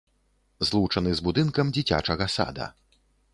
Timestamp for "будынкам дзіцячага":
1.27-2.25